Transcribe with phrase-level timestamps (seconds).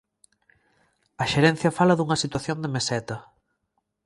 [1.23, 3.17] A xerencia fala dunha situación de meseta.